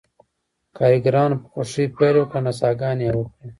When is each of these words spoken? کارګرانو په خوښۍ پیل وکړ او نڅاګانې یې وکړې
کارګرانو 0.77 1.35
په 1.41 1.47
خوښۍ 1.51 1.85
پیل 1.95 2.15
وکړ 2.17 2.35
او 2.39 2.43
نڅاګانې 2.45 3.03
یې 3.07 3.11
وکړې 3.17 3.47